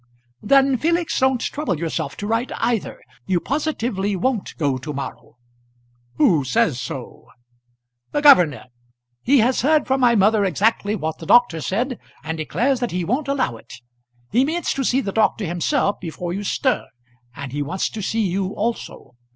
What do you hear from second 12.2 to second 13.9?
and declares that he won't allow it.